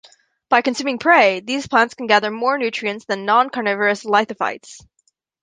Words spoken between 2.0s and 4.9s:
gather more nutrients than non-carnivorous lithophtytes.